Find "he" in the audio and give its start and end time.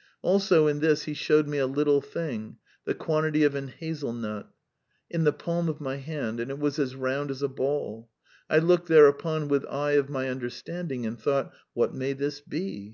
1.02-1.12